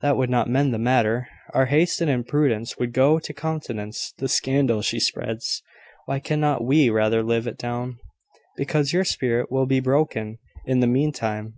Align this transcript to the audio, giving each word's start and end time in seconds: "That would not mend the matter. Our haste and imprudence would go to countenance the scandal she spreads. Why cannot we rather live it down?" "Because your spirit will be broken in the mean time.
"That 0.00 0.16
would 0.16 0.30
not 0.30 0.48
mend 0.48 0.72
the 0.72 0.78
matter. 0.78 1.28
Our 1.52 1.66
haste 1.66 2.00
and 2.00 2.10
imprudence 2.10 2.78
would 2.78 2.94
go 2.94 3.18
to 3.18 3.34
countenance 3.34 4.14
the 4.16 4.26
scandal 4.26 4.80
she 4.80 4.98
spreads. 4.98 5.62
Why 6.06 6.20
cannot 6.20 6.64
we 6.64 6.88
rather 6.88 7.22
live 7.22 7.46
it 7.46 7.58
down?" 7.58 7.98
"Because 8.56 8.94
your 8.94 9.04
spirit 9.04 9.52
will 9.52 9.66
be 9.66 9.80
broken 9.80 10.38
in 10.64 10.80
the 10.80 10.86
mean 10.86 11.12
time. 11.12 11.52